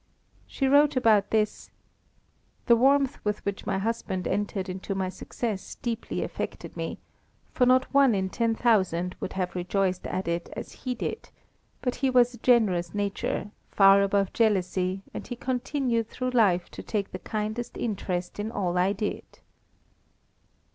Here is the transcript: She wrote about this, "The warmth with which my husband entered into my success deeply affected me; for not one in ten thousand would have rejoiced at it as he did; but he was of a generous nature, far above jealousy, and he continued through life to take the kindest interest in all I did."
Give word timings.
She 0.47 0.65
wrote 0.67 0.95
about 0.95 1.29
this, 1.29 1.69
"The 2.65 2.75
warmth 2.75 3.23
with 3.23 3.45
which 3.45 3.67
my 3.67 3.77
husband 3.77 4.27
entered 4.27 4.67
into 4.67 4.95
my 4.95 5.09
success 5.09 5.75
deeply 5.75 6.23
affected 6.23 6.75
me; 6.75 6.97
for 7.51 7.67
not 7.67 7.93
one 7.93 8.15
in 8.15 8.27
ten 8.31 8.55
thousand 8.55 9.15
would 9.19 9.33
have 9.33 9.53
rejoiced 9.53 10.07
at 10.07 10.27
it 10.27 10.49
as 10.53 10.71
he 10.71 10.95
did; 10.95 11.29
but 11.83 11.93
he 12.01 12.09
was 12.09 12.33
of 12.33 12.39
a 12.39 12.43
generous 12.43 12.95
nature, 12.95 13.51
far 13.69 14.01
above 14.01 14.33
jealousy, 14.33 15.03
and 15.13 15.27
he 15.27 15.35
continued 15.35 16.09
through 16.09 16.31
life 16.31 16.71
to 16.71 16.81
take 16.81 17.11
the 17.11 17.19
kindest 17.19 17.77
interest 17.77 18.39
in 18.39 18.51
all 18.51 18.79
I 18.79 18.93
did." 18.93 19.37